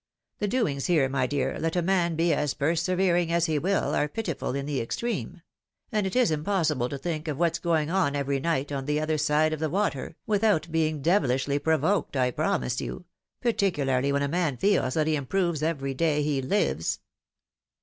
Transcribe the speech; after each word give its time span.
The 0.39 0.47
doings 0.47 0.87
here, 0.87 1.07
my 1.07 1.27
dear, 1.27 1.59
let 1.59 1.75
a 1.75 1.81
man 1.83 2.15
be 2.15 2.33
as 2.33 2.55
persevering 2.55 3.31
as 3.31 3.45
he 3.45 3.59
will, 3.59 3.93
are 3.93 4.07
pitiful 4.07 4.55
in 4.55 4.65
the 4.65 4.81
extreme; 4.81 5.43
and 5.91 6.07
it 6.07 6.15
is 6.15 6.31
impossible 6.31 6.89
to 6.89 6.97
think 6.97 7.27
of 7.27 7.37
what's 7.37 7.59
going 7.59 7.91
on 7.91 8.15
every 8.15 8.39
night 8.39 8.71
on 8.71 8.85
the 8.85 8.99
other 8.99 9.19
side 9.19 9.53
of 9.53 9.59
the 9.59 9.69
water, 9.69 10.15
without 10.25 10.71
being 10.71 11.03
devilishly 11.03 11.59
provoked, 11.59 12.17
I 12.17 12.31
promise 12.31 12.81
you— 12.81 13.05
particularly 13.43 14.11
when 14.11 14.23
a 14.23 14.27
man 14.27 14.57
feels 14.57 14.95
that 14.95 15.05
he 15.05 15.15
improves 15.15 15.61
every 15.61 15.93
day 15.93 16.23
he 16.23 16.41
lives." 16.41 16.99